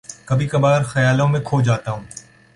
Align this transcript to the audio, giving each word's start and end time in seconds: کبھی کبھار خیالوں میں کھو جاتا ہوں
کبھی 0.25 0.47
کبھار 0.47 0.81
خیالوں 0.83 1.27
میں 1.27 1.39
کھو 1.41 1.61
جاتا 1.61 1.91
ہوں 1.91 2.03